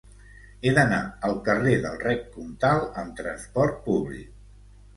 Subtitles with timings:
[0.61, 4.35] He d'anar al carrer del Rec Comtal amb trasport públic.